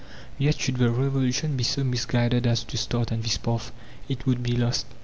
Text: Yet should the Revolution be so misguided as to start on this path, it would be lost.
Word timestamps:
Yet 0.39 0.59
should 0.59 0.77
the 0.77 0.89
Revolution 0.89 1.55
be 1.55 1.63
so 1.63 1.83
misguided 1.83 2.47
as 2.47 2.63
to 2.63 2.75
start 2.75 3.11
on 3.11 3.21
this 3.21 3.37
path, 3.37 3.71
it 4.09 4.25
would 4.25 4.41
be 4.41 4.53
lost. 4.53 4.87